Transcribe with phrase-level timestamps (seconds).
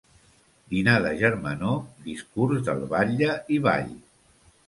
[0.73, 3.93] Dinar de germanor, discurs del batlle i ball.